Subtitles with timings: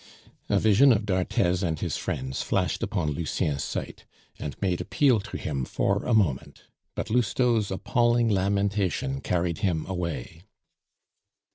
[0.49, 4.05] A vision of d'Arthez and his friends flashed upon Lucien's sight,
[4.39, 6.63] and made appeal to him for a moment;
[6.95, 10.41] but Lousteau's appalling lamentation carried him away.